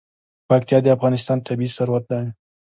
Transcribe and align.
پکتیا 0.49 0.77
د 0.83 0.87
افغانستان 0.97 1.37
طبعي 1.47 1.69
ثروت 1.77 2.03
دی. 2.11 2.25